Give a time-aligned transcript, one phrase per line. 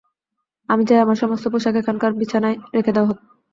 [0.69, 3.17] আমি চাই আমার সমস্ত পোশাক এখানকার বিছানায় রেখে দেওয়া হোক।